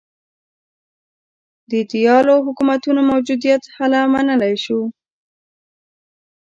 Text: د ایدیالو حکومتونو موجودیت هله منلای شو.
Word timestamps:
د 1.69 1.71
ایدیالو 1.81 2.35
حکومتونو 2.45 3.01
موجودیت 3.11 3.63
هله 3.77 3.99
منلای 4.13 4.55
شو. 4.63 4.79